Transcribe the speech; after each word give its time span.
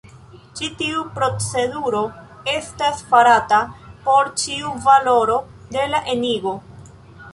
Ĉi 0.59 0.69
tiu 0.77 1.03
proceduro 1.17 1.99
estas 2.53 3.03
farata 3.11 3.61
por 4.07 4.33
ĉiu 4.45 4.75
valoro 4.87 5.37
de 5.77 5.89
la 5.93 6.03
enigo. 6.17 6.57